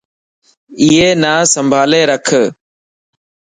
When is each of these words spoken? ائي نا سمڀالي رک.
ائي 0.81 1.07
نا 1.21 1.33
سمڀالي 1.53 2.01
رک. 2.09 2.27